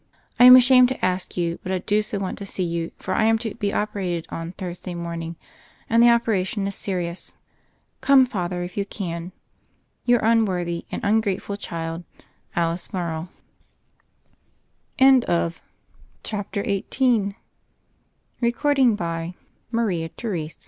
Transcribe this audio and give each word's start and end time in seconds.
I 0.39 0.45
am 0.45 0.55
ashamed 0.55 0.89
to 0.89 1.05
ask 1.05 1.37
you; 1.37 1.59
but 1.61 1.71
I 1.71 1.77
do 1.77 2.01
so 2.01 2.17
want 2.17 2.39
to 2.39 2.45
see 2.47 2.63
you; 2.63 2.91
for 2.97 3.13
I 3.13 3.25
am 3.25 3.37
to 3.37 3.53
be 3.53 3.71
operated 3.71 4.25
on 4.31 4.53
Thursday 4.53 4.95
morning, 4.95 5.35
and 5.87 6.01
the 6.01 6.09
operation 6.09 6.65
is 6.65 6.73
serious. 6.73 7.37
Come, 8.01 8.25
Father, 8.25 8.63
if 8.63 8.75
you 8.77 8.83
can. 8.83 9.31
"Your 10.05 10.19
imworthy 10.21 10.85
and 10.91 11.03
ungrateful 11.03 11.55
child, 11.55 12.03
"Alice 12.57 12.91
Morrow.'' 12.91 13.29
CHAPTER 16.23 16.63
XIX 16.63 17.35